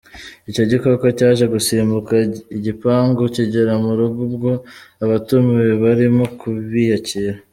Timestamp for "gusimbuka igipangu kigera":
1.53-3.73